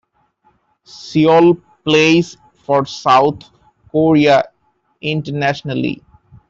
Seol 0.83 1.61
plays 1.83 2.35
for 2.65 2.87
South 2.87 3.47
Korea 3.91 4.45
internationally. 4.99 6.03